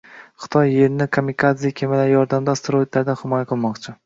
[0.43, 3.97] Xitoy Yerni «kamikadze» kemalar yordamida asteroidlardan himoya qilmoqchi